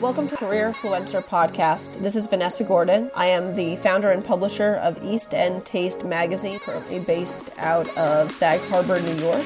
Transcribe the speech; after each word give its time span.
Welcome 0.00 0.28
to 0.28 0.36
Career 0.36 0.70
Influencer 0.70 1.22
Podcast. 1.22 2.00
This 2.00 2.16
is 2.16 2.26
Vanessa 2.26 2.64
Gordon. 2.64 3.10
I 3.14 3.26
am 3.26 3.54
the 3.54 3.76
founder 3.76 4.10
and 4.10 4.24
publisher 4.24 4.76
of 4.76 5.02
East 5.04 5.34
End 5.34 5.66
Taste 5.66 6.04
magazine, 6.04 6.58
currently 6.58 7.00
based 7.00 7.50
out 7.58 7.86
of 7.98 8.34
Sag 8.34 8.60
Harbor, 8.62 8.98
New 8.98 9.14
York. 9.14 9.44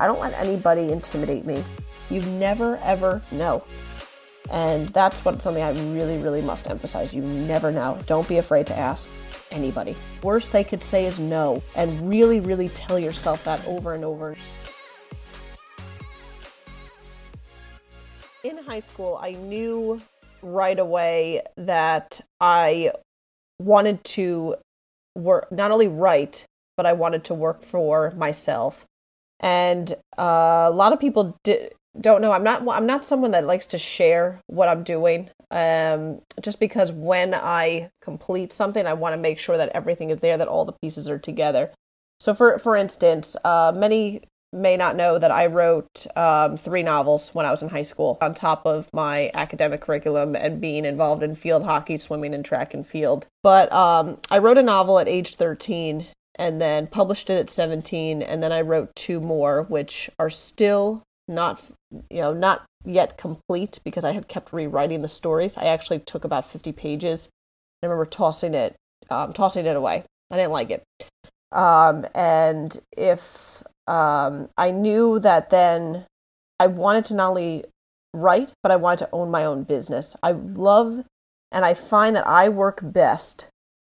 I 0.00 0.06
don't 0.06 0.20
let 0.20 0.34
anybody 0.34 0.90
intimidate 0.90 1.46
me. 1.46 1.62
You 2.10 2.20
never 2.22 2.78
ever 2.82 3.22
know. 3.30 3.64
And 4.50 4.88
that's 4.88 5.24
what 5.24 5.40
something 5.40 5.62
I 5.62 5.70
really, 5.94 6.18
really 6.18 6.42
must 6.42 6.68
emphasize. 6.68 7.14
You 7.14 7.22
never 7.22 7.70
know. 7.70 7.98
Don't 8.06 8.26
be 8.26 8.38
afraid 8.38 8.66
to 8.66 8.76
ask 8.76 9.08
anybody. 9.52 9.94
Worst 10.22 10.50
they 10.50 10.64
could 10.64 10.82
say 10.82 11.06
is 11.06 11.20
no, 11.20 11.62
and 11.76 12.08
really, 12.08 12.40
really 12.40 12.70
tell 12.70 12.98
yourself 12.98 13.44
that 13.44 13.64
over 13.68 13.94
and 13.94 14.04
over. 14.04 14.36
In 18.44 18.58
high 18.58 18.80
school, 18.80 19.18
I 19.20 19.32
knew 19.32 20.00
right 20.42 20.78
away 20.78 21.42
that 21.56 22.20
I 22.40 22.92
wanted 23.60 24.02
to 24.04 24.56
work, 25.14 25.50
not 25.52 25.70
only 25.70 25.88
write, 25.88 26.44
but 26.76 26.86
I 26.86 26.92
wanted 26.92 27.24
to 27.24 27.34
work 27.34 27.62
for 27.62 28.10
myself. 28.12 28.86
And 29.40 29.92
uh, 30.18 30.68
a 30.68 30.74
lot 30.74 30.92
of 30.92 31.00
people 31.00 31.38
di- 31.44 31.70
don't 32.00 32.22
know. 32.22 32.32
I'm 32.32 32.44
not. 32.44 32.66
I'm 32.68 32.86
not 32.86 33.04
someone 33.04 33.32
that 33.32 33.44
likes 33.44 33.66
to 33.68 33.78
share 33.78 34.40
what 34.46 34.68
I'm 34.68 34.82
doing. 34.82 35.28
Um, 35.50 36.22
just 36.40 36.58
because 36.58 36.90
when 36.90 37.34
I 37.34 37.90
complete 38.00 38.52
something, 38.52 38.86
I 38.86 38.94
want 38.94 39.14
to 39.14 39.20
make 39.20 39.38
sure 39.38 39.58
that 39.58 39.70
everything 39.74 40.10
is 40.10 40.20
there, 40.20 40.38
that 40.38 40.48
all 40.48 40.64
the 40.64 40.72
pieces 40.72 41.08
are 41.10 41.18
together. 41.18 41.70
So, 42.18 42.34
for 42.34 42.58
for 42.58 42.76
instance, 42.76 43.36
uh, 43.44 43.72
many 43.74 44.22
may 44.52 44.76
not 44.76 44.96
know 44.96 45.18
that 45.18 45.30
I 45.30 45.46
wrote 45.46 46.06
um, 46.16 46.56
three 46.56 46.82
novels 46.82 47.30
when 47.34 47.46
I 47.46 47.50
was 47.50 47.62
in 47.62 47.70
high 47.70 47.82
school, 47.82 48.18
on 48.20 48.34
top 48.34 48.66
of 48.66 48.88
my 48.92 49.30
academic 49.34 49.80
curriculum 49.80 50.36
and 50.36 50.60
being 50.60 50.84
involved 50.84 51.22
in 51.22 51.34
field 51.34 51.64
hockey, 51.64 51.96
swimming, 51.96 52.34
and 52.34 52.44
track 52.44 52.74
and 52.74 52.86
field. 52.86 53.26
But 53.42 53.72
um, 53.72 54.18
I 54.30 54.38
wrote 54.38 54.58
a 54.58 54.62
novel 54.62 54.98
at 54.98 55.08
age 55.08 55.36
13 55.36 56.06
and 56.36 56.60
then 56.60 56.86
published 56.86 57.30
it 57.30 57.38
at 57.38 57.50
17, 57.50 58.22
and 58.22 58.42
then 58.42 58.52
I 58.52 58.62
wrote 58.62 58.94
two 58.94 59.20
more, 59.20 59.62
which 59.62 60.10
are 60.18 60.30
still 60.30 61.02
not, 61.28 61.62
you 62.10 62.20
know, 62.20 62.32
not 62.32 62.64
yet 62.84 63.16
complete 63.16 63.78
because 63.84 64.04
I 64.04 64.12
had 64.12 64.28
kept 64.28 64.52
rewriting 64.52 65.02
the 65.02 65.08
stories. 65.08 65.56
I 65.56 65.64
actually 65.64 66.00
took 66.00 66.24
about 66.24 66.48
50 66.48 66.72
pages. 66.72 67.28
I 67.82 67.86
remember 67.86 68.06
tossing 68.06 68.54
it, 68.54 68.74
um, 69.10 69.32
tossing 69.32 69.66
it 69.66 69.76
away. 69.76 70.04
I 70.30 70.36
didn't 70.36 70.52
like 70.52 70.70
it. 70.70 70.82
Um, 71.52 72.06
and 72.14 72.76
if 72.96 73.62
um, 73.86 74.48
I 74.56 74.70
knew 74.70 75.18
that 75.20 75.50
then 75.50 76.06
I 76.58 76.66
wanted 76.66 77.04
to 77.06 77.14
not 77.14 77.30
only 77.30 77.64
write, 78.14 78.52
but 78.62 78.70
I 78.70 78.76
wanted 78.76 79.04
to 79.04 79.10
own 79.12 79.30
my 79.30 79.44
own 79.44 79.64
business. 79.64 80.16
I 80.22 80.32
love 80.32 81.04
and 81.50 81.64
I 81.64 81.74
find 81.74 82.16
that 82.16 82.26
I 82.26 82.48
work 82.48 82.80
best 82.82 83.48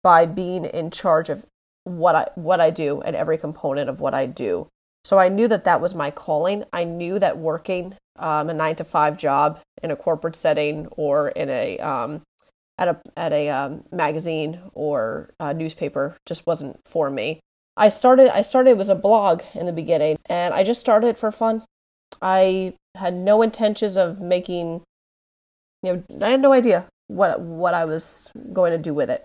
by 0.02 0.26
being 0.26 0.64
in 0.64 0.90
charge 0.90 1.28
of 1.28 1.46
what 1.84 2.14
I 2.14 2.28
what 2.34 2.60
I 2.60 2.70
do 2.70 3.00
and 3.00 3.16
every 3.16 3.38
component 3.38 3.88
of 3.90 4.00
what 4.00 4.14
I 4.14 4.26
do. 4.26 4.68
So 5.04 5.18
I 5.18 5.28
knew 5.28 5.48
that 5.48 5.64
that 5.64 5.80
was 5.80 5.94
my 5.94 6.10
calling. 6.10 6.64
I 6.72 6.84
knew 6.84 7.18
that 7.18 7.38
working 7.38 7.96
um, 8.18 8.48
a 8.48 8.54
nine 8.54 8.76
to 8.76 8.84
five 8.84 9.18
job 9.18 9.60
in 9.82 9.90
a 9.90 9.96
corporate 9.96 10.36
setting 10.36 10.86
or 10.92 11.28
in 11.28 11.50
a 11.50 11.78
um, 11.78 12.22
at 12.78 12.88
a 12.88 13.00
at 13.16 13.32
a 13.32 13.48
um, 13.48 13.84
magazine 13.90 14.60
or 14.74 15.30
a 15.40 15.52
newspaper 15.52 16.16
just 16.26 16.46
wasn't 16.46 16.80
for 16.86 17.10
me. 17.10 17.40
I 17.82 17.88
started 17.88 18.28
I 18.28 18.42
started 18.42 18.70
it 18.70 18.76
was 18.76 18.90
a 18.90 18.94
blog 18.94 19.42
in 19.54 19.66
the 19.66 19.72
beginning 19.72 20.16
and 20.26 20.54
I 20.54 20.62
just 20.62 20.80
started 20.80 21.18
for 21.18 21.32
fun. 21.32 21.64
I 22.22 22.74
had 22.94 23.12
no 23.12 23.42
intentions 23.42 23.96
of 23.96 24.20
making 24.20 24.82
you 25.82 26.04
know 26.08 26.24
I 26.24 26.30
had 26.30 26.40
no 26.40 26.52
idea 26.52 26.86
what 27.08 27.40
what 27.40 27.74
I 27.74 27.84
was 27.84 28.30
going 28.52 28.70
to 28.70 28.78
do 28.78 28.94
with 28.94 29.10
it. 29.10 29.24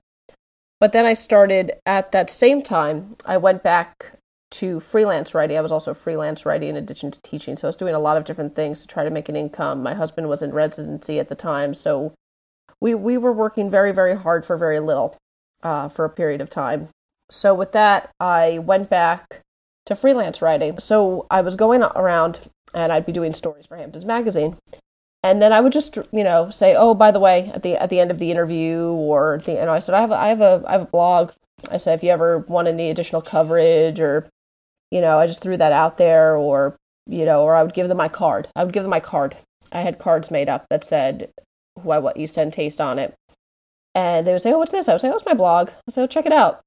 But 0.79 0.91
then 0.91 1.05
I 1.05 1.13
started 1.13 1.73
at 1.85 2.11
that 2.13 2.31
same 2.31 2.63
time 2.63 3.15
I 3.27 3.37
went 3.37 3.61
back 3.61 4.13
to 4.49 4.79
freelance 4.79 5.35
writing. 5.35 5.55
I 5.55 5.61
was 5.61 5.71
also 5.71 5.93
freelance 5.93 6.43
writing 6.43 6.69
in 6.69 6.77
addition 6.77 7.11
to 7.11 7.21
teaching. 7.21 7.57
So 7.57 7.67
I 7.67 7.69
was 7.69 7.75
doing 7.75 7.93
a 7.93 7.99
lot 7.99 8.17
of 8.17 8.25
different 8.25 8.55
things 8.55 8.81
to 8.81 8.87
try 8.87 9.03
to 9.03 9.11
make 9.11 9.29
an 9.29 9.35
income. 9.35 9.83
My 9.83 9.93
husband 9.93 10.29
was 10.29 10.41
in 10.41 10.51
residency 10.51 11.19
at 11.19 11.29
the 11.29 11.35
time, 11.35 11.75
so 11.75 12.15
we 12.81 12.95
we 12.95 13.19
were 13.19 13.33
working 13.33 13.69
very 13.69 13.91
very 13.91 14.15
hard 14.15 14.47
for 14.47 14.57
very 14.57 14.79
little 14.79 15.15
uh, 15.61 15.89
for 15.89 16.05
a 16.05 16.09
period 16.09 16.41
of 16.41 16.49
time. 16.49 16.89
So 17.29 17.53
with 17.53 17.71
that, 17.73 18.09
I 18.19 18.59
went 18.59 18.89
back 18.89 19.41
to 19.85 19.95
freelance 19.95 20.41
writing. 20.41 20.79
So 20.79 21.25
I 21.29 21.41
was 21.41 21.55
going 21.55 21.83
around 21.83 22.49
and 22.73 22.91
I'd 22.91 23.05
be 23.05 23.11
doing 23.11 23.33
stories 23.33 23.67
for 23.67 23.77
Hamptons 23.77 24.05
Magazine. 24.05 24.57
And 25.23 25.41
then 25.41 25.51
I 25.51 25.61
would 25.61 25.73
just, 25.73 25.97
you 26.11 26.23
know, 26.23 26.49
say, 26.49 26.75
"Oh, 26.75 26.93
by 26.93 27.11
the 27.11 27.19
way, 27.19 27.51
at 27.53 27.63
the 27.63 27.75
at 27.75 27.89
the 27.89 27.99
end 27.99 28.11
of 28.11 28.19
the 28.19 28.31
interview, 28.31 28.85
or 28.85 29.39
the, 29.43 29.53
you 29.53 29.65
know, 29.65 29.71
I 29.71 29.79
said 29.79 29.95
I 29.95 30.01
have 30.01 30.11
a, 30.11 30.15
I 30.15 30.27
have 30.27 30.41
a 30.41 30.63
I 30.67 30.71
have 30.73 30.83
a 30.83 30.85
blog. 30.85 31.31
I 31.71 31.77
said 31.77 31.95
if 31.95 32.03
you 32.03 32.11
ever 32.11 32.39
want 32.39 32.67
any 32.67 32.89
additional 32.89 33.21
coverage, 33.21 33.99
or 33.99 34.29
you 34.91 35.01
know, 35.01 35.17
I 35.17 35.25
just 35.27 35.41
threw 35.41 35.57
that 35.57 35.71
out 35.71 35.97
there, 35.97 36.37
or 36.37 36.77
you 37.07 37.25
know, 37.25 37.43
or 37.43 37.55
I 37.55 37.63
would 37.63 37.73
give 37.73 37.87
them 37.87 37.97
my 37.97 38.07
card. 38.07 38.47
I 38.55 38.63
would 38.63 38.73
give 38.73 38.83
them 38.83 38.91
my 38.91 38.99
card. 38.99 39.35
I 39.71 39.81
had 39.81 39.99
cards 39.99 40.31
made 40.31 40.49
up 40.49 40.67
that 40.69 40.83
said 40.83 41.31
who 41.81 41.89
I 41.91 41.99
what 41.99 42.17
East 42.17 42.37
End 42.37 42.53
Taste 42.53 42.79
on 42.79 42.99
it, 42.99 43.15
and 43.95 44.25
they 44.25 44.33
would 44.33 44.43
say, 44.43 44.53
"Oh, 44.53 44.59
what's 44.59 44.71
this?" 44.71 44.87
I 44.87 44.93
would 44.93 45.01
say, 45.01 45.09
"Oh, 45.09 45.15
it's 45.15 45.25
my 45.25 45.33
blog." 45.33 45.71
Oh, 45.97 46.07
"Check 46.07 46.27
it 46.27 46.31
out." 46.31 46.61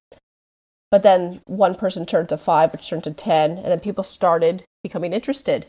But 0.91 1.03
then 1.03 1.41
one 1.47 1.75
person 1.75 2.05
turned 2.05 2.29
to 2.31 2.37
five, 2.37 2.73
which 2.73 2.89
turned 2.89 3.05
to 3.05 3.13
10, 3.13 3.53
and 3.53 3.67
then 3.67 3.81
people 3.81 4.03
started 4.05 4.65
becoming 4.83 5.13
interested. 5.13 5.67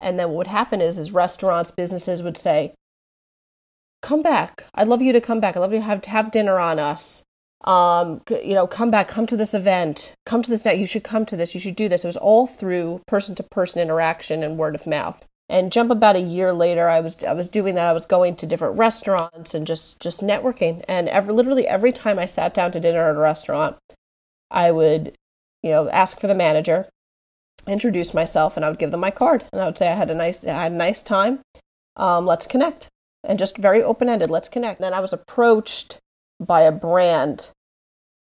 And 0.00 0.18
then 0.18 0.28
what 0.28 0.38
would 0.38 0.46
happen 0.48 0.80
is, 0.80 0.98
is 0.98 1.12
restaurants, 1.12 1.70
businesses 1.70 2.22
would 2.22 2.36
say, 2.36 2.74
come 4.02 4.22
back. 4.22 4.64
I'd 4.74 4.88
love 4.88 5.02
you 5.02 5.12
to 5.12 5.20
come 5.20 5.40
back. 5.40 5.56
I'd 5.56 5.60
love 5.60 5.72
you 5.72 5.80
to 5.80 5.84
have, 5.84 6.02
to 6.02 6.10
have 6.10 6.30
dinner 6.30 6.58
on 6.58 6.78
us. 6.78 7.22
Um, 7.64 8.22
you 8.30 8.54
know, 8.54 8.66
come 8.66 8.90
back, 8.90 9.08
come 9.08 9.26
to 9.26 9.36
this 9.36 9.52
event, 9.52 10.12
come 10.24 10.42
to 10.42 10.50
this 10.50 10.64
night. 10.64 10.78
You 10.78 10.86
should 10.86 11.02
come 11.02 11.26
to 11.26 11.36
this. 11.36 11.54
You 11.54 11.60
should 11.60 11.74
do 11.76 11.88
this. 11.88 12.04
It 12.04 12.08
was 12.08 12.16
all 12.16 12.46
through 12.46 13.00
person 13.06 13.34
to 13.34 13.42
person 13.42 13.82
interaction 13.82 14.44
and 14.44 14.56
word 14.56 14.76
of 14.76 14.86
mouth. 14.86 15.24
And 15.48 15.72
jump 15.72 15.90
about 15.90 16.14
a 16.14 16.20
year 16.20 16.52
later, 16.52 16.88
I 16.88 17.00
was 17.00 17.24
I 17.24 17.32
was 17.32 17.48
doing 17.48 17.74
that. 17.74 17.88
I 17.88 17.94
was 17.94 18.04
going 18.04 18.36
to 18.36 18.46
different 18.46 18.76
restaurants 18.76 19.54
and 19.54 19.66
just 19.66 19.98
just 19.98 20.20
networking. 20.20 20.84
And 20.86 21.08
every 21.08 21.32
literally 21.32 21.66
every 21.66 21.90
time 21.90 22.18
I 22.18 22.26
sat 22.26 22.52
down 22.52 22.70
to 22.72 22.80
dinner 22.80 23.08
at 23.08 23.16
a 23.16 23.18
restaurant, 23.18 23.76
I 24.50 24.70
would, 24.70 25.14
you 25.62 25.70
know, 25.70 25.88
ask 25.90 26.20
for 26.20 26.26
the 26.26 26.34
manager, 26.34 26.88
introduce 27.66 28.14
myself, 28.14 28.56
and 28.56 28.64
I 28.64 28.68
would 28.68 28.78
give 28.78 28.90
them 28.90 29.00
my 29.00 29.10
card, 29.10 29.44
and 29.52 29.60
I 29.60 29.66
would 29.66 29.78
say 29.78 29.88
I 29.88 29.94
had 29.94 30.10
a 30.10 30.14
nice, 30.14 30.44
I 30.46 30.62
had 30.62 30.72
a 30.72 30.76
nice 30.76 31.02
time. 31.02 31.40
Um, 31.96 32.26
let's 32.26 32.46
connect, 32.46 32.88
and 33.24 33.38
just 33.38 33.58
very 33.58 33.82
open 33.82 34.08
ended. 34.08 34.30
Let's 34.30 34.48
connect. 34.48 34.80
And 34.80 34.84
then 34.86 34.94
I 34.94 35.00
was 35.00 35.12
approached 35.12 35.98
by 36.40 36.62
a 36.62 36.72
brand, 36.72 37.50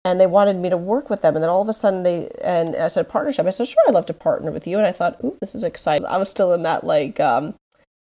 and 0.05 0.21
they 0.21 0.27
wanted 0.27 0.57
me 0.57 0.69
to 0.69 0.77
work 0.77 1.09
with 1.09 1.23
them. 1.23 1.35
And 1.35 1.43
then 1.43 1.51
all 1.51 1.63
of 1.63 1.69
a 1.69 1.73
sudden, 1.73 2.03
they 2.03 2.29
and 2.45 2.77
I 2.77 2.89
said 2.89 3.09
partnership. 3.09 3.47
I 3.47 3.51
said 3.51 3.69
sure, 3.69 3.83
I'd 3.89 3.95
love 3.95 4.07
to 4.07 4.15
partner 4.15 4.53
with 4.53 4.67
you. 4.67 4.77
And 4.77 4.87
I 4.87 4.93
thought, 4.93 5.17
ooh, 5.25 5.37
this 5.41 5.55
is 5.55 5.65
exciting. 5.65 6.07
I 6.07 6.19
was 6.19 6.29
still 6.29 6.53
in 6.53 6.63
that 6.65 6.85
like, 6.85 7.19
um, 7.21 7.55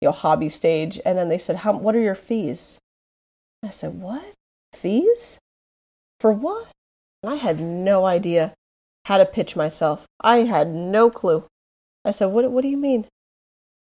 you 0.01 0.09
know, 0.09 0.13
hobby 0.13 0.49
stage. 0.49 1.01
And 1.05 1.19
then 1.19 1.29
they 1.29 1.39
said, 1.39 1.57
how? 1.57 1.73
What 1.73 1.97
are 1.97 2.01
your 2.01 2.15
fees? 2.15 2.79
And 3.63 3.69
I 3.69 3.73
said, 3.73 4.01
what 4.01 4.33
fees? 4.73 5.39
For 6.21 6.33
what? 6.33 6.69
I 7.25 7.37
had 7.37 7.61
no 7.61 8.05
idea 8.05 8.55
how 9.07 9.19
to 9.19 9.25
pitch 9.25 9.57
myself. 9.57 10.07
I 10.21 10.39
had 10.39 10.69
no 10.69 11.11
clue. 11.11 11.45
I 12.05 12.11
said, 12.11 12.27
"What? 12.27 12.51
What 12.51 12.63
do 12.63 12.69
you 12.69 12.77
mean? 12.77 13.07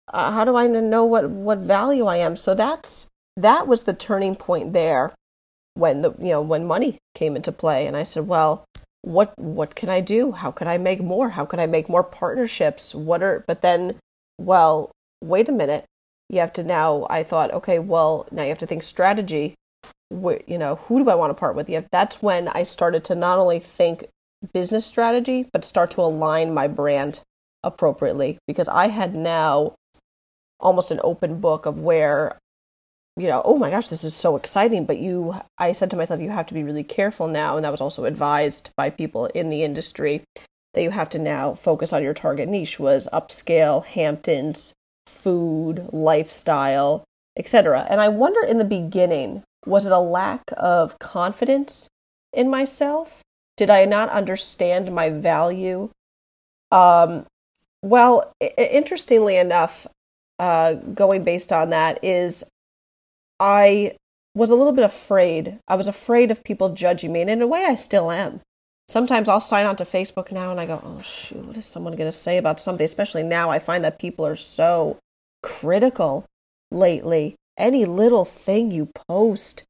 Uh, 0.07 0.31
how 0.31 0.45
do 0.45 0.55
I 0.55 0.67
know 0.67 1.03
what 1.05 1.29
what 1.29 1.59
value 1.59 2.05
I 2.05 2.17
am?" 2.17 2.35
So 2.35 2.55
that's 2.55 3.07
that 3.35 3.67
was 3.67 3.83
the 3.83 3.93
turning 3.93 4.35
point 4.35 4.73
there 4.73 5.13
when 5.75 6.01
the 6.01 6.11
you 6.19 6.29
know 6.29 6.41
when 6.41 6.65
money 6.65 6.97
came 7.13 7.35
into 7.35 7.51
play, 7.51 7.85
and 7.85 7.95
I 7.95 8.03
said, 8.03 8.27
"Well, 8.27 8.65
what 9.01 9.37
what 9.37 9.75
can 9.75 9.89
I 9.89 10.01
do? 10.01 10.31
How 10.31 10.51
can 10.51 10.67
I 10.67 10.77
make 10.77 11.01
more? 11.01 11.29
How 11.29 11.45
can 11.45 11.59
I 11.59 11.67
make 11.67 11.89
more 11.89 12.03
partnerships? 12.03 12.95
What 12.95 13.21
are?" 13.21 13.43
But 13.47 13.61
then, 13.61 13.99
well, 14.39 14.91
wait 15.21 15.49
a 15.49 15.51
minute. 15.51 15.85
You 16.29 16.39
have 16.39 16.53
to 16.53 16.63
now. 16.63 17.07
I 17.09 17.23
thought, 17.23 17.53
okay, 17.53 17.79
well, 17.79 18.27
now 18.31 18.43
you 18.43 18.49
have 18.49 18.57
to 18.59 18.67
think 18.67 18.83
strategy 18.83 19.55
you 20.09 20.57
know, 20.57 20.75
who 20.75 21.03
do 21.03 21.09
I 21.09 21.15
want 21.15 21.31
to 21.31 21.39
part 21.39 21.55
with? 21.55 21.69
Yeah, 21.69 21.81
that's 21.91 22.21
when 22.21 22.47
I 22.49 22.63
started 22.63 23.03
to 23.05 23.15
not 23.15 23.39
only 23.39 23.59
think 23.59 24.05
business 24.53 24.85
strategy, 24.85 25.47
but 25.51 25.65
start 25.65 25.91
to 25.91 26.01
align 26.01 26.53
my 26.53 26.67
brand 26.67 27.21
appropriately. 27.63 28.37
Because 28.47 28.69
I 28.69 28.87
had 28.87 29.15
now 29.15 29.75
almost 30.59 30.91
an 30.91 30.99
open 31.03 31.39
book 31.39 31.65
of 31.65 31.77
where 31.77 32.39
you 33.15 33.27
know 33.27 33.43
oh 33.45 33.57
my 33.57 33.69
gosh 33.69 33.89
this 33.89 34.03
is 34.03 34.15
so 34.15 34.35
exciting. 34.35 34.85
But 34.85 34.99
you 34.99 35.35
i 35.57 35.71
said 35.71 35.91
to 35.91 35.97
myself 35.97 36.21
you 36.21 36.29
have 36.29 36.47
to 36.47 36.53
be 36.53 36.63
really 36.63 36.83
careful 36.83 37.27
now. 37.27 37.57
And 37.57 37.65
that 37.65 37.71
was 37.71 37.81
also 37.81 38.05
advised 38.05 38.69
by 38.77 38.89
people 38.89 39.25
in 39.27 39.49
the 39.49 39.63
industry 39.63 40.23
that 40.73 40.83
you 40.83 40.91
have 40.91 41.09
to 41.09 41.19
now 41.19 41.55
focus 41.55 41.91
on 41.91 42.03
your 42.03 42.13
target 42.13 42.47
niche 42.47 42.79
was 42.79 43.07
upscale 43.11 43.83
hamptons 43.83 44.73
food 45.07 45.89
lifestyle 45.91 47.03
etc 47.35 47.87
and 47.89 47.99
i 47.99 48.07
wonder 48.07 48.43
in 48.43 48.59
the 48.59 48.65
beginning 48.65 49.41
was 49.67 49.85
it 49.85 49.91
a 49.91 49.99
lack 49.99 50.43
of 50.57 50.97
confidence 50.99 51.87
in 52.33 52.49
myself? 52.49 53.21
Did 53.57 53.69
I 53.69 53.85
not 53.85 54.09
understand 54.09 54.93
my 54.93 55.09
value? 55.09 55.89
Um, 56.71 57.25
well, 57.81 58.31
I- 58.41 58.53
interestingly 58.57 59.35
enough, 59.35 59.87
uh, 60.39 60.73
going 60.73 61.23
based 61.23 61.51
on 61.51 61.69
that 61.69 62.03
is 62.03 62.43
I 63.39 63.95
was 64.35 64.49
a 64.49 64.55
little 64.55 64.73
bit 64.73 64.85
afraid. 64.85 65.59
I 65.67 65.75
was 65.75 65.87
afraid 65.87 66.31
of 66.31 66.43
people 66.43 66.69
judging 66.69 67.11
me, 67.11 67.21
and 67.21 67.29
in 67.29 67.41
a 67.41 67.47
way, 67.47 67.65
I 67.65 67.75
still 67.75 68.11
am. 68.11 68.41
Sometimes 68.87 69.27
I'll 69.27 69.41
sign 69.41 69.65
on 69.65 69.75
to 69.77 69.83
Facebook 69.83 70.31
now 70.31 70.49
and 70.49 70.61
I 70.61 70.65
go, 70.65 70.81
oh, 70.81 71.01
shoot, 71.01 71.45
what 71.45 71.57
is 71.57 71.65
someone 71.65 71.93
going 71.97 72.07
to 72.07 72.17
say 72.17 72.37
about 72.37 72.59
something? 72.59 72.85
Especially 72.85 73.23
now, 73.23 73.49
I 73.49 73.59
find 73.59 73.83
that 73.83 73.99
people 73.99 74.25
are 74.25 74.37
so 74.37 74.97
critical 75.43 76.25
lately. 76.71 77.35
Any 77.57 77.85
little 77.85 78.25
thing 78.25 78.71
you 78.71 78.89
post. 79.09 79.63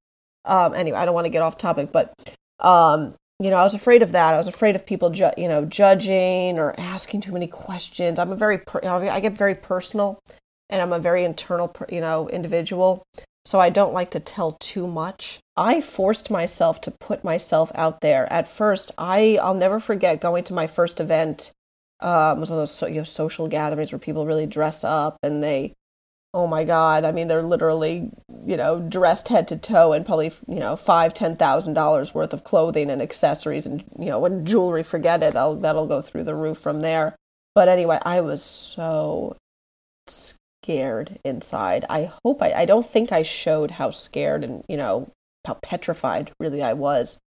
Um, 0.46 0.74
anyway, 0.74 0.98
I 0.98 1.06
don't 1.06 1.14
want 1.14 1.26
to 1.26 1.32
get 1.32 1.42
off 1.42 1.58
topic, 1.58 1.92
but 1.92 2.14
um, 2.60 3.16
you 3.40 3.50
know, 3.50 3.58
I 3.58 3.64
was 3.64 3.74
afraid 3.74 4.02
of 4.02 4.12
that. 4.14 4.34
I 4.34 4.38
was 4.38 4.48
afraid 4.48 4.76
of 4.76 4.86
people, 4.86 5.10
ju- 5.10 5.32
you 5.38 5.48
know, 5.48 5.66
judging 5.66 6.58
or 6.58 6.78
asking 6.80 7.22
too 7.22 7.32
many 7.32 7.48
questions. 7.48 8.20
I'm 8.20 8.32
a 8.32 8.36
very, 8.36 8.58
per- 8.58 8.82
I 8.84 9.20
get 9.20 9.34
very 9.34 9.56
personal, 9.56 10.20
and 10.70 10.82
I'm 10.82 10.94
a 10.94 11.00
very 11.00 11.24
internal, 11.24 11.74
you 11.90 12.02
know, 12.02 12.30
individual 12.30 13.04
so 13.48 13.62
I 13.62 13.70
don't 13.70 13.94
like 13.94 14.12
to 14.12 14.20
tell 14.20 14.58
too 14.60 14.88
much. 14.88 15.40
I 15.56 15.80
forced 15.80 16.30
myself 16.30 16.82
to 16.82 16.92
put 16.92 17.24
myself 17.24 17.72
out 17.76 18.02
there. 18.02 18.32
At 18.32 18.46
first, 18.46 18.92
I 18.98 19.40
I'll 19.42 19.54
never 19.54 19.80
forget 19.80 20.20
going 20.20 20.44
to 20.44 20.54
my 20.54 20.68
first 20.68 21.00
event. 21.00 21.54
Um, 22.02 22.42
was 22.42 22.50
one 22.50 22.60
of 22.60 22.68
those 22.68 22.82
you 22.82 22.96
know, 22.98 23.04
social 23.06 23.48
gatherings 23.48 23.94
where 23.94 24.00
people 24.00 24.26
really 24.26 24.48
dress 24.48 24.84
up 24.84 25.18
and 25.24 25.42
they, 25.42 25.76
oh 26.34 26.48
my 26.48 26.64
god! 26.64 27.06
I 27.06 27.12
mean, 27.12 27.28
they're 27.28 27.44
literally 27.44 28.12
you 28.46 28.58
know 28.58 28.80
dressed 28.80 29.28
head 29.30 29.48
to 29.50 29.58
toe 29.58 29.94
in 29.94 30.04
probably 30.04 30.32
you 30.48 30.60
know 30.60 30.76
five 30.76 31.14
ten 31.14 31.36
thousand 31.36 31.74
dollars 31.74 32.14
worth 32.14 32.34
of 32.34 32.44
clothing 32.44 32.90
and 32.90 33.02
accessories 33.02 33.66
and 33.66 33.84
you 33.98 34.06
know 34.06 34.20
when 34.20 34.46
jewelry. 34.46 34.84
Forget 34.84 35.24
it. 35.24 35.34
That'll 35.34 35.56
that'll 35.56 35.88
go 35.88 36.02
through 36.02 36.24
the 36.24 36.36
roof 36.36 36.58
from 36.58 36.82
there. 36.82 37.16
But 37.56 37.70
anyway, 37.70 37.98
I 38.04 38.22
was 38.22 38.44
so 38.44 39.36
scared 40.68 41.18
inside. 41.24 41.86
I 41.90 42.12
hope 42.24 42.42
I, 42.42 42.52
I 42.54 42.66
don't 42.66 42.88
think 42.88 43.12
I 43.12 43.24
showed 43.24 43.72
how 43.72 43.90
scared 43.90 44.44
and, 44.44 44.64
you 44.68 44.78
know, 44.78 45.10
how 45.46 45.56
petrified 45.64 46.32
really 46.40 46.62
I 46.62 46.74
was. 46.74 47.18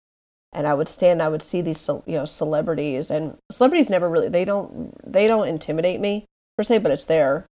And 0.53 0.67
I 0.67 0.75
would 0.75 0.89
stand, 0.89 1.23
I 1.23 1.29
would 1.29 1.43
see 1.43 1.63
these, 1.63 1.89
you 1.89 2.15
know, 2.15 2.27
celebrities 2.27 3.11
and 3.11 3.39
celebrities 3.51 3.89
never 3.89 4.09
really, 4.09 4.29
they 4.29 4.45
don't, 4.45 4.95
they 5.05 5.27
don't 5.27 5.49
intimidate 5.49 6.01
me 6.01 6.27
per 6.59 6.65
se, 6.65 6.79
but 6.79 6.93
it's 6.93 7.07
their 7.07 7.47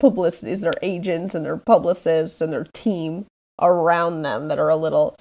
publicities, 0.00 0.60
their 0.60 0.72
agents 0.82 1.34
and 1.34 1.44
their 1.44 1.56
publicists 1.56 2.40
and 2.40 2.52
their 2.52 2.66
team 2.72 3.26
around 3.60 4.22
them 4.22 4.48
that 4.48 4.58
are 4.58 4.70
a 4.70 4.76
little, 4.76 5.14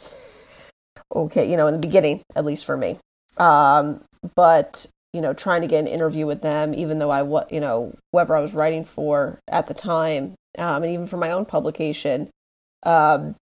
okay, 1.14 1.50
you 1.50 1.58
know, 1.58 1.68
in 1.68 1.74
the 1.74 1.88
beginning, 1.88 2.22
at 2.36 2.46
least 2.46 2.66
for 2.66 2.78
me. 2.78 2.98
Um, 3.38 4.02
but 4.36 4.88
you 5.14 5.22
know, 5.22 5.34
trying 5.34 5.62
to 5.62 5.68
get 5.68 5.80
an 5.80 5.88
interview 5.88 6.26
with 6.26 6.42
them, 6.42 6.74
even 6.76 7.00
though 7.00 7.10
I, 7.10 7.24
what, 7.24 7.52
you 7.52 7.60
know, 7.60 7.96
whoever 8.12 8.36
I 8.36 8.42
was 8.42 8.54
writing 8.54 8.86
for 8.86 9.40
at 9.48 9.68
the 9.68 9.74
time, 9.74 10.36
um, 10.58 10.84
and 10.84 10.94
even 10.94 11.08
for 11.08 11.18
my 11.18 11.32
own 11.32 11.46
publication, 11.46 12.30
um, 12.84 13.36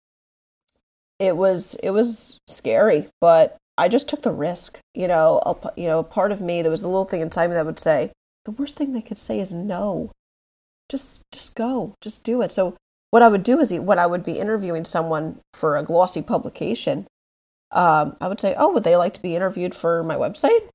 it 1.19 1.37
was 1.37 1.75
it 1.83 1.91
was 1.91 2.39
scary, 2.47 3.09
but 3.21 3.57
I 3.79 3.89
just 3.89 4.09
took 4.09 4.23
the 4.23 4.31
risk. 4.31 4.79
You 4.95 5.09
know, 5.09 5.41
a, 5.45 5.73
you 5.81 5.87
know, 5.87 6.03
part 6.03 6.33
of 6.33 6.41
me 6.41 6.63
there 6.63 6.71
was 6.71 6.83
a 6.83 6.89
little 6.89 7.05
thing 7.05 7.21
inside 7.21 7.49
me 7.49 7.55
that 7.55 7.67
would 7.67 7.79
say 7.79 8.13
the 8.45 8.51
worst 8.53 8.77
thing 8.77 8.93
they 8.93 9.03
could 9.03 9.19
say 9.19 9.41
is 9.41 9.53
no. 9.53 10.13
Just 10.89 11.23
just 11.33 11.55
go, 11.55 11.95
just 12.01 12.25
do 12.25 12.43
it. 12.43 12.51
So 12.51 12.77
what 13.11 13.23
I 13.23 13.29
would 13.29 13.43
do 13.43 13.61
is 13.61 13.73
when 13.73 13.99
I 13.99 14.07
would 14.07 14.25
be 14.25 14.39
interviewing 14.39 14.85
someone 14.85 15.41
for 15.55 15.77
a 15.77 15.83
glossy 15.83 16.23
publication, 16.23 17.07
um, 17.73 18.17
I 18.21 18.29
would 18.29 18.41
say, 18.41 18.55
"Oh, 18.57 18.73
would 18.73 18.85
they 18.85 18.97
like 18.97 19.15
to 19.15 19.23
be 19.23 19.37
interviewed 19.37 19.75
for 19.75 20.03
my 20.03 20.17
website?" 20.17 20.69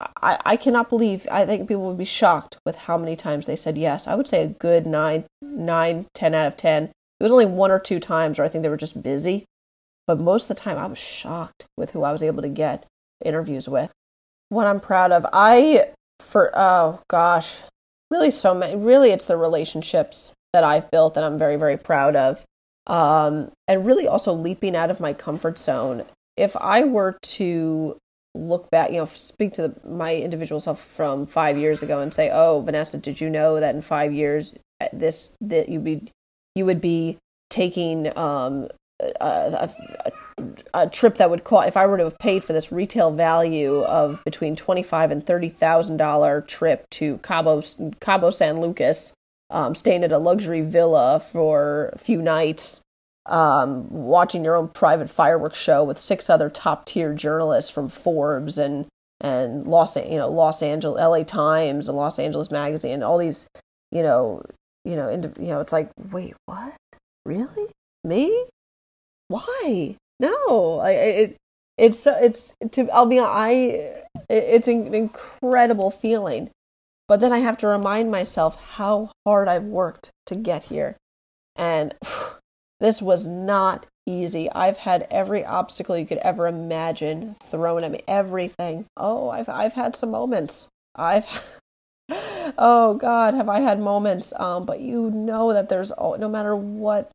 I, 0.00 0.38
I 0.44 0.56
cannot 0.56 0.90
believe 0.90 1.26
I 1.30 1.46
think 1.46 1.68
people 1.68 1.84
would 1.84 1.98
be 1.98 2.04
shocked 2.04 2.58
with 2.66 2.76
how 2.76 2.98
many 2.98 3.16
times 3.16 3.46
they 3.46 3.56
said 3.56 3.78
yes. 3.78 4.06
I 4.06 4.14
would 4.14 4.28
say 4.28 4.42
a 4.42 4.48
good 4.48 4.86
nine, 4.86 5.24
nine, 5.40 6.06
ten 6.14 6.34
out 6.34 6.46
of 6.46 6.56
ten. 6.56 6.84
It 6.84 7.22
was 7.22 7.32
only 7.32 7.46
one 7.46 7.70
or 7.70 7.80
two 7.80 7.98
times 7.98 8.38
where 8.38 8.44
I 8.44 8.48
think 8.48 8.62
they 8.62 8.68
were 8.68 8.76
just 8.76 9.02
busy. 9.02 9.46
But 10.06 10.20
most 10.20 10.44
of 10.44 10.48
the 10.56 10.62
time 10.62 10.76
I 10.78 10.86
was 10.86 10.98
shocked 10.98 11.64
with 11.76 11.90
who 11.90 12.02
I 12.04 12.12
was 12.12 12.22
able 12.22 12.42
to 12.42 12.48
get 12.48 12.84
interviews 13.24 13.68
with. 13.68 13.90
What 14.50 14.66
I'm 14.66 14.80
proud 14.80 15.12
of, 15.12 15.26
I 15.32 15.90
for 16.20 16.50
oh 16.54 17.00
gosh, 17.08 17.58
really 18.10 18.30
so 18.30 18.54
many 18.54 18.76
really 18.76 19.10
it's 19.10 19.24
the 19.24 19.36
relationships 19.36 20.32
that 20.56 20.64
I've 20.64 20.90
built 20.90 21.14
that 21.14 21.24
I'm 21.24 21.38
very, 21.38 21.56
very 21.56 21.76
proud 21.76 22.16
of. 22.16 22.42
Um, 22.86 23.52
and 23.68 23.84
really 23.84 24.06
also 24.06 24.32
leaping 24.32 24.74
out 24.74 24.90
of 24.90 25.00
my 25.00 25.12
comfort 25.12 25.58
zone. 25.58 26.04
If 26.36 26.56
I 26.56 26.84
were 26.84 27.18
to 27.22 27.98
look 28.34 28.70
back, 28.70 28.90
you 28.90 28.98
know, 28.98 29.06
speak 29.06 29.52
to 29.54 29.68
the, 29.68 29.88
my 29.88 30.14
individual 30.14 30.60
self 30.60 30.80
from 30.80 31.26
five 31.26 31.58
years 31.58 31.82
ago 31.82 32.00
and 32.00 32.14
say, 32.14 32.30
"Oh, 32.32 32.60
Vanessa, 32.60 32.96
did 32.96 33.20
you 33.20 33.28
know 33.28 33.60
that 33.60 33.74
in 33.74 33.82
five 33.82 34.12
years 34.12 34.56
uh, 34.80 34.88
this 34.92 35.34
that 35.40 35.68
you'd 35.68 35.84
be 35.84 36.12
you 36.54 36.64
would 36.64 36.80
be 36.80 37.18
taking 37.50 38.16
um, 38.16 38.68
a, 39.00 39.70
a, 40.38 40.44
a, 40.74 40.88
trip 40.88 41.16
that 41.16 41.30
would 41.30 41.44
cost 41.44 41.68
if 41.68 41.76
I 41.76 41.86
were 41.86 41.98
to 41.98 42.04
have 42.04 42.18
paid 42.18 42.44
for 42.44 42.52
this 42.52 42.72
retail 42.72 43.12
value 43.12 43.82
of 43.82 44.22
between 44.24 44.56
twenty 44.56 44.82
five 44.82 45.10
and 45.10 45.24
thirty 45.24 45.48
thousand 45.48 45.98
dollar 45.98 46.40
trip 46.40 46.88
to 46.90 47.18
Cabo 47.18 47.62
Cabo 48.00 48.30
San 48.30 48.60
Lucas, 48.60 49.12
um, 49.50 49.74
staying 49.74 50.04
at 50.04 50.12
a 50.12 50.18
luxury 50.18 50.62
villa 50.62 51.20
for 51.20 51.90
a 51.92 51.98
few 51.98 52.22
nights, 52.22 52.80
um, 53.26 53.88
watching 53.90 54.44
your 54.44 54.56
own 54.56 54.68
private 54.68 55.10
fireworks 55.10 55.58
show 55.58 55.84
with 55.84 55.98
six 55.98 56.30
other 56.30 56.48
top 56.48 56.86
tier 56.86 57.12
journalists 57.12 57.70
from 57.70 57.88
Forbes 57.88 58.56
and 58.56 58.86
and 59.20 59.66
Los 59.66 59.96
you 59.96 60.16
know 60.16 60.30
Los 60.30 60.62
Angeles 60.62 61.00
L.A. 61.00 61.24
Times 61.24 61.88
and 61.88 61.96
Los 61.96 62.18
Angeles 62.18 62.50
Magazine 62.50 63.02
all 63.02 63.18
these 63.18 63.48
you 63.90 64.02
know 64.02 64.42
you 64.84 64.96
know 64.96 65.10
you 65.10 65.48
know 65.48 65.60
it's 65.60 65.72
like 65.72 65.90
wait 66.12 66.34
what 66.46 66.74
really 67.24 67.66
me 68.04 68.46
why 69.28 69.96
no 70.20 70.80
I 70.80 70.90
it 70.92 71.36
it's 71.78 72.06
it's 72.06 72.54
to 72.72 72.90
I'll 72.90 73.06
be 73.06 73.20
I 73.20 74.04
it's 74.28 74.68
an 74.68 74.94
incredible 74.94 75.90
feeling 75.90 76.50
but 77.08 77.20
then 77.20 77.32
I 77.32 77.38
have 77.38 77.58
to 77.58 77.68
remind 77.68 78.10
myself 78.10 78.56
how 78.56 79.12
hard 79.24 79.48
I've 79.48 79.64
worked 79.64 80.10
to 80.26 80.34
get 80.34 80.64
here 80.64 80.96
and 81.54 81.94
this 82.80 83.00
was 83.00 83.26
not 83.26 83.86
easy. 84.06 84.50
I've 84.52 84.78
had 84.78 85.06
every 85.10 85.44
obstacle 85.44 85.98
you 85.98 86.06
could 86.06 86.18
ever 86.18 86.46
imagine 86.46 87.34
thrown 87.42 87.84
at 87.84 87.90
me. 87.90 88.00
Everything. 88.06 88.86
Oh, 88.96 89.28
I've 89.28 89.48
I've 89.48 89.74
had 89.74 89.96
some 89.96 90.10
moments. 90.10 90.68
I've 90.94 91.26
oh 92.58 92.94
God, 92.94 93.34
have 93.34 93.48
I 93.48 93.60
had 93.60 93.80
moments? 93.80 94.32
Um, 94.38 94.64
but 94.64 94.80
you 94.80 95.10
know 95.10 95.52
that 95.52 95.68
there's 95.68 95.92
oh, 95.98 96.14
no 96.14 96.28
matter 96.28 96.54
what 96.54 97.10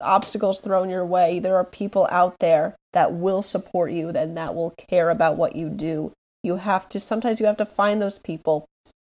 obstacles 0.00 0.60
thrown 0.60 0.90
your 0.90 1.04
way, 1.04 1.38
there 1.38 1.56
are 1.56 1.64
people 1.64 2.08
out 2.10 2.36
there 2.40 2.76
that 2.92 3.12
will 3.12 3.42
support 3.42 3.92
you 3.92 4.08
and 4.08 4.36
that 4.36 4.54
will 4.54 4.74
care 4.88 5.10
about 5.10 5.36
what 5.36 5.56
you 5.56 5.68
do. 5.68 6.12
You 6.42 6.56
have 6.56 6.88
to 6.90 7.00
sometimes 7.00 7.40
you 7.40 7.46
have 7.46 7.56
to 7.58 7.66
find 7.66 8.00
those 8.00 8.18
people. 8.18 8.66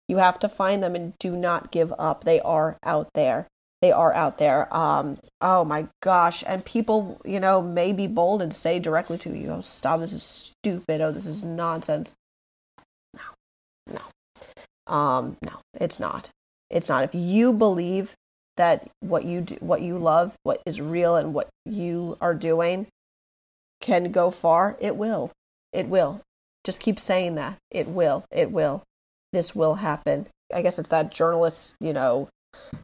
You 0.08 0.18
have 0.18 0.38
to 0.40 0.48
find 0.48 0.82
them 0.82 0.94
and 0.94 1.12
do 1.18 1.36
not 1.36 1.70
give 1.70 1.92
up. 1.98 2.24
They 2.24 2.40
are 2.40 2.78
out 2.82 3.10
there 3.14 3.48
they 3.80 3.92
are 3.92 4.12
out 4.12 4.38
there. 4.38 4.74
Um, 4.74 5.18
oh 5.40 5.64
my 5.64 5.86
gosh. 6.02 6.42
And 6.46 6.64
people, 6.64 7.20
you 7.24 7.38
know, 7.38 7.62
may 7.62 7.92
be 7.92 8.06
bold 8.06 8.42
and 8.42 8.52
say 8.52 8.78
directly 8.78 9.18
to 9.18 9.36
you, 9.36 9.50
oh, 9.50 9.60
stop, 9.60 10.00
this 10.00 10.12
is 10.12 10.22
stupid. 10.22 11.00
Oh, 11.00 11.12
this 11.12 11.26
is 11.26 11.44
nonsense. 11.44 12.14
No, 13.14 13.94
no. 13.94 14.92
Um, 14.92 15.36
no, 15.42 15.60
it's 15.74 16.00
not. 16.00 16.30
It's 16.70 16.88
not. 16.88 17.04
If 17.04 17.14
you 17.14 17.52
believe 17.52 18.14
that 18.58 18.88
what 19.00 19.24
you 19.24 19.40
do, 19.40 19.56
what 19.60 19.80
you 19.80 19.98
love, 19.98 20.34
what 20.42 20.60
is 20.66 20.80
real 20.80 21.16
and 21.16 21.32
what 21.32 21.48
you 21.64 22.18
are 22.20 22.34
doing 22.34 22.86
can 23.80 24.12
go 24.12 24.30
far, 24.30 24.76
it 24.80 24.96
will. 24.96 25.30
It 25.72 25.88
will. 25.88 26.20
Just 26.64 26.80
keep 26.80 26.98
saying 26.98 27.36
that. 27.36 27.56
It 27.70 27.88
will. 27.88 28.24
It 28.30 28.50
will. 28.50 28.82
This 29.32 29.54
will 29.54 29.76
happen. 29.76 30.26
I 30.52 30.62
guess 30.62 30.78
it's 30.78 30.88
that 30.88 31.10
journalist, 31.10 31.76
you 31.80 31.92
know, 31.92 32.28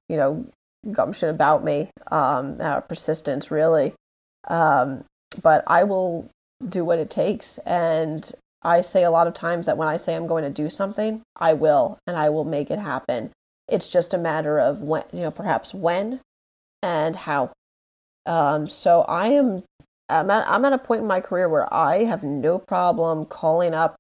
you 0.08 0.16
know, 0.16 0.46
gumption 0.92 1.28
about 1.28 1.64
me, 1.64 1.90
um, 2.10 2.58
uh, 2.60 2.80
persistence 2.80 3.50
really. 3.50 3.94
Um, 4.48 5.04
but 5.42 5.64
I 5.66 5.84
will 5.84 6.28
do 6.66 6.84
what 6.84 6.98
it 6.98 7.10
takes. 7.10 7.58
And 7.58 8.30
I 8.62 8.80
say 8.80 9.02
a 9.02 9.10
lot 9.10 9.26
of 9.26 9.34
times 9.34 9.66
that 9.66 9.76
when 9.76 9.88
I 9.88 9.96
say 9.96 10.14
I'm 10.14 10.26
going 10.26 10.44
to 10.44 10.50
do 10.50 10.70
something, 10.70 11.22
I 11.36 11.52
will, 11.54 11.98
and 12.06 12.16
I 12.16 12.30
will 12.30 12.44
make 12.44 12.70
it 12.70 12.78
happen. 12.78 13.30
It's 13.68 13.88
just 13.88 14.14
a 14.14 14.18
matter 14.18 14.58
of 14.58 14.82
when, 14.82 15.04
you 15.12 15.20
know, 15.20 15.30
perhaps 15.30 15.74
when 15.74 16.20
and 16.82 17.16
how. 17.16 17.52
Um, 18.26 18.68
so 18.68 19.02
I 19.02 19.28
am, 19.28 19.64
I'm 20.08 20.30
at, 20.30 20.48
I'm 20.48 20.64
at 20.64 20.72
a 20.72 20.78
point 20.78 21.02
in 21.02 21.08
my 21.08 21.20
career 21.20 21.48
where 21.48 21.72
I 21.72 22.04
have 22.04 22.22
no 22.22 22.58
problem 22.58 23.24
calling 23.24 23.74
up, 23.74 23.96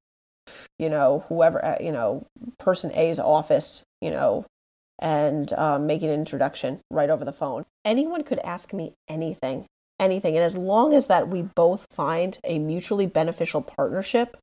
you 0.78 0.88
know, 0.88 1.24
whoever, 1.28 1.64
uh, 1.64 1.76
you 1.80 1.92
know, 1.92 2.26
person 2.58 2.90
A's 2.94 3.18
office, 3.18 3.82
you 4.00 4.10
know, 4.10 4.44
and 4.98 5.52
um, 5.54 5.86
making 5.86 6.08
an 6.08 6.20
introduction 6.20 6.80
right 6.90 7.10
over 7.10 7.24
the 7.24 7.32
phone. 7.32 7.64
Anyone 7.84 8.22
could 8.22 8.38
ask 8.40 8.72
me 8.72 8.92
anything, 9.08 9.66
anything. 9.98 10.36
And 10.36 10.44
as 10.44 10.56
long 10.56 10.94
as 10.94 11.06
that 11.06 11.28
we 11.28 11.42
both 11.42 11.86
find 11.90 12.38
a 12.44 12.58
mutually 12.58 13.06
beneficial 13.06 13.62
partnership, 13.62 14.36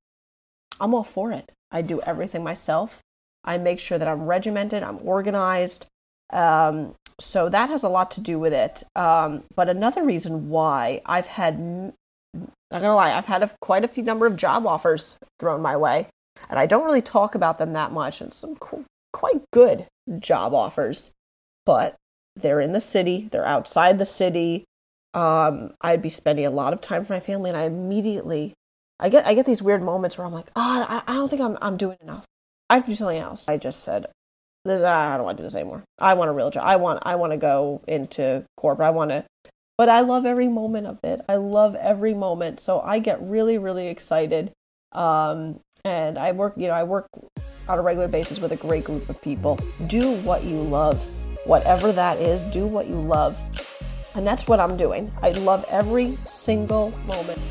I'm 0.80 0.94
all 0.94 1.04
for 1.04 1.32
it. 1.32 1.52
I 1.72 1.82
do 1.82 2.02
everything 2.02 2.44
myself. 2.44 3.02
I 3.44 3.58
make 3.58 3.80
sure 3.80 3.98
that 3.98 4.08
I'm 4.08 4.26
regimented, 4.26 4.84
I'm 4.84 5.00
organized. 5.04 5.88
Um, 6.32 6.96
so 7.20 7.50
that 7.50 7.70
has 7.70 7.84
a 7.84 7.90
lot 7.90 8.12
to 8.12 8.22
do 8.22 8.40
with 8.40 8.54
it. 8.54 8.84
Um, 8.96 9.42
but 9.56 9.70
another 9.70 10.04
reason 10.04 10.50
why 10.50 11.02
I've 11.06 11.28
had, 11.28 11.56
I'm 11.56 11.94
not 12.72 12.82
gonna 12.82 12.96
lie, 12.96 13.14
I've 13.14 13.26
had 13.26 13.44
a, 13.44 13.52
quite 13.62 13.84
a 13.84 13.88
few 13.88 14.04
number 14.04 14.26
of 14.26 14.36
job 14.36 14.66
offers 14.66 15.18
thrown 15.40 15.62
my 15.62 15.76
way, 15.78 16.08
and 16.50 16.58
I 16.58 16.66
don't 16.66 16.86
really 16.86 17.02
talk 17.02 17.36
about 17.36 17.58
them 17.58 17.74
that 17.74 17.92
much. 17.92 18.22
And 18.22 18.34
some 18.34 18.58
quite 19.14 19.42
good 19.52 19.88
job 20.20 20.54
offers, 20.54 21.12
but 21.66 21.96
they're 22.36 22.62
in 22.62 22.72
the 22.72 22.82
city, 22.82 23.28
they're 23.32 23.46
outside 23.46 24.00
the 24.00 24.06
city. 24.06 24.66
Um, 25.14 25.74
I'd 25.82 26.02
be 26.02 26.10
spending 26.10 26.46
a 26.46 26.50
lot 26.50 26.72
of 26.72 26.80
time 26.80 27.00
with 27.00 27.10
my 27.10 27.20
family, 27.20 27.50
and 27.50 27.58
I 27.58 27.64
immediately, 27.64 28.54
I 29.00 29.10
get, 29.10 29.28
I 29.28 29.34
get 29.34 29.46
these 29.46 29.62
weird 29.62 29.84
moments 29.84 30.18
where 30.18 30.26
I'm 30.26 30.34
like, 30.34 30.50
oh, 30.56 30.86
I, 30.88 31.02
I 31.06 31.14
don't 31.16 31.28
think 31.28 31.42
I'm, 31.42 31.58
I'm 31.62 31.76
doing 31.76 31.98
enough. 32.02 32.26
I 32.72 32.76
have 32.76 32.86
to 32.86 32.92
do 32.92 32.96
something 32.96 33.20
else. 33.20 33.50
I 33.50 33.58
just 33.58 33.84
said, 33.84 34.06
this, 34.64 34.82
I 34.82 35.18
don't 35.18 35.26
want 35.26 35.38
to 35.38 35.44
do 35.44 35.46
this 35.46 35.56
anymore. 35.56 35.84
I 36.00 36.14
want 36.14 36.30
a 36.30 36.34
real 36.34 36.52
job. 36.52 36.64
I 36.66 36.78
want 36.78 37.00
I 37.02 37.16
want 37.16 37.34
to 37.34 37.38
go 37.38 37.82
into 37.86 38.46
corporate. 38.56 38.88
I 38.88 38.92
want 38.92 39.12
to, 39.12 39.26
but 39.78 39.90
I 39.90 40.02
love 40.02 40.26
every 40.26 40.48
moment 40.48 40.88
of 40.88 41.00
it. 41.04 41.20
I 41.28 41.36
love 41.36 41.76
every 41.76 42.14
moment. 42.14 42.62
So 42.62 42.80
I 42.80 43.00
get 43.00 43.22
really 43.22 43.58
really 43.58 43.88
excited. 43.88 44.54
Um, 44.94 45.60
and 45.84 46.18
I 46.18 46.32
work, 46.32 46.54
you 46.56 46.68
know, 46.68 46.74
I 46.74 46.84
work 46.84 47.08
on 47.68 47.80
a 47.80 47.82
regular 47.82 48.08
basis 48.08 48.40
with 48.40 48.54
a 48.54 48.56
great 48.56 48.86
group 48.86 49.10
of 49.10 49.22
people. 49.22 49.60
Do 49.88 50.14
what 50.18 50.44
you 50.44 50.62
love, 50.62 51.04
whatever 51.46 51.92
that 51.92 52.20
is. 52.20 52.42
Do 52.54 52.66
what 52.68 52.88
you 52.88 52.96
love, 52.96 53.38
and 54.16 54.26
that's 54.26 54.48
what 54.48 54.62
I'm 54.62 54.78
doing. 54.78 55.12
I 55.22 55.32
love 55.32 55.66
every 55.70 56.18
single 56.24 56.92
moment 57.06 57.42